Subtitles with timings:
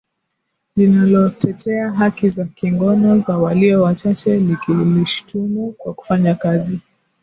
[0.75, 6.79] linalotetea haki za kingono za walio wachache likilishutumu kwa kufanya kazi